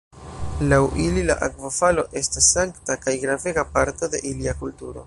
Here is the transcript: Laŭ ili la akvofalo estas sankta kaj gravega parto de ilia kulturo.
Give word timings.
Laŭ 0.71 0.79
ili 1.03 1.25
la 1.27 1.35
akvofalo 1.49 2.07
estas 2.23 2.49
sankta 2.57 2.99
kaj 3.05 3.17
gravega 3.27 3.71
parto 3.77 4.15
de 4.17 4.27
ilia 4.35 4.61
kulturo. 4.65 4.99